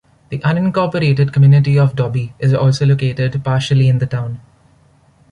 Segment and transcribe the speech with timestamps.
[0.29, 4.41] The unincorporated community of Dobie is also located partially in the town.